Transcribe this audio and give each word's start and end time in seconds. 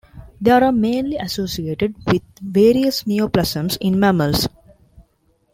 They 0.41 0.49
are 0.49 0.71
mainly 0.71 1.17
associated 1.17 1.93
with 2.07 2.23
various 2.41 3.03
neoplasms 3.03 3.77
in 3.79 3.99
mammals. 3.99 4.47